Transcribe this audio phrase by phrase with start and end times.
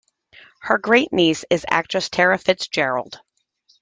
[0.61, 3.21] Her great-niece is actress Tara Fitzgerald.